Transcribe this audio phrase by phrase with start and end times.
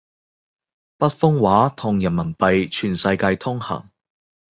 [0.97, 3.91] 北方話同人民幣全世界通行